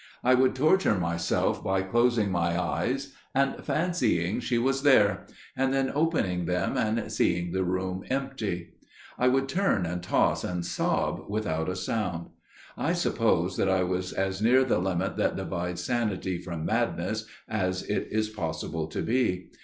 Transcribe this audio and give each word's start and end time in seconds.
I 0.23 0.33
would 0.33 0.55
torture 0.55 0.95
myself 0.95 1.63
by 1.63 1.83
closing 1.83 2.31
my 2.31 2.59
eyes, 2.59 3.13
and 3.35 3.63
fancying 3.63 4.39
she 4.39 4.57
was 4.57 4.81
there; 4.81 5.27
and 5.55 5.71
then 5.71 5.91
opening 5.93 6.45
them 6.45 6.75
and 6.75 7.11
seeing 7.11 7.51
the 7.51 7.63
room 7.63 8.03
empty. 8.09 8.73
I 9.19 9.27
would 9.27 9.47
turn 9.47 9.85
and 9.85 10.01
toss 10.01 10.43
and 10.43 10.65
sob 10.65 11.25
without 11.29 11.69
a 11.69 11.75
sound. 11.75 12.31
I 12.75 12.93
suppose 12.93 13.57
that 13.57 13.69
I 13.69 13.83
was 13.83 14.11
as 14.11 14.41
near 14.41 14.63
the 14.63 14.79
limit 14.79 15.17
that 15.17 15.35
divides 15.35 15.83
sanity 15.83 16.39
from 16.39 16.65
madness 16.65 17.27
as 17.47 17.83
it 17.83 18.07
is 18.09 18.27
possible 18.27 18.87
to 18.87 19.03
be. 19.03 19.51